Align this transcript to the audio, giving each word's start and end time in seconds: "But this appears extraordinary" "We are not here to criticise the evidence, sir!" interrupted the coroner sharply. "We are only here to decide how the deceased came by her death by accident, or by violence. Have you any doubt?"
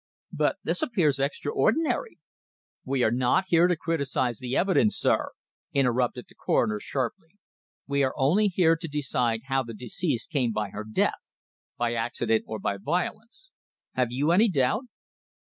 "But 0.33 0.57
this 0.63 0.81
appears 0.81 1.19
extraordinary" 1.19 2.17
"We 2.85 3.03
are 3.03 3.11
not 3.11 3.43
here 3.49 3.67
to 3.67 3.75
criticise 3.75 4.39
the 4.39 4.57
evidence, 4.57 4.97
sir!" 4.97 5.33
interrupted 5.73 6.25
the 6.27 6.33
coroner 6.33 6.79
sharply. 6.79 7.37
"We 7.85 8.01
are 8.01 8.15
only 8.17 8.47
here 8.47 8.75
to 8.75 8.87
decide 8.87 9.41
how 9.43 9.61
the 9.61 9.75
deceased 9.75 10.31
came 10.31 10.53
by 10.53 10.69
her 10.69 10.85
death 10.91 11.31
by 11.77 11.93
accident, 11.93 12.45
or 12.47 12.57
by 12.57 12.77
violence. 12.77 13.51
Have 13.93 14.11
you 14.11 14.31
any 14.31 14.49
doubt?" 14.49 14.85